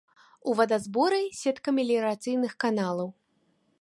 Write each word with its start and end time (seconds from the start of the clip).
У 0.51 0.53
вадазборы 0.59 1.21
сетка 1.41 1.69
меліярацыйных 1.77 2.57
каналаў. 2.67 3.07